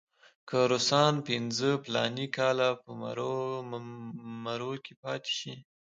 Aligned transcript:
که 0.47 0.59
روسان 0.71 1.13
پنځه 1.27 1.69
فلاني 1.83 2.27
کاله 2.37 2.69
په 2.81 2.89
مرو 4.45 4.73
کې 4.85 4.93
پاتې 5.03 5.31
شي. 5.39 5.55